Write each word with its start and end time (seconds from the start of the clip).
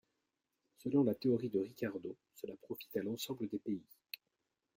Selon 0.77 1.03
la 1.03 1.13
théorie 1.13 1.51
de 1.51 1.59
Ricardo, 1.59 2.17
cela 2.33 2.55
profite 2.63 2.97
à 2.97 3.03
l'ensemble 3.03 3.47
des 3.49 3.59
pays. 3.59 3.85